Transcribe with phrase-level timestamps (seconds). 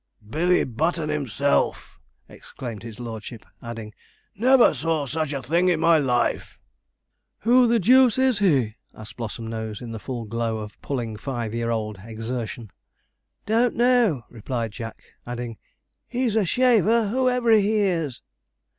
[0.19, 3.93] 'Billy Button, himself!' exclaimed his lordship, adding,
[4.33, 6.59] 'never saw such a thing in my life!'
[7.41, 11.69] 'Who the deuce is he?' asked Blossomnose, in the full glow of pulling five year
[11.69, 12.71] old exertion.
[13.45, 15.59] 'Don't know,' replied Jack, adding,
[16.07, 18.23] 'he's a shaver, whoever he is.'